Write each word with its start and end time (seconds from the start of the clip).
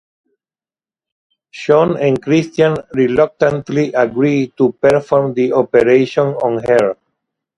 Sean 1.51 1.95
and 1.97 2.23
Christian 2.23 2.75
reluctantly 2.95 3.93
agree 3.93 4.47
to 4.57 4.71
perform 4.71 5.35
the 5.35 5.53
operation 5.53 6.25
on 6.41 6.63
her. 6.63 6.95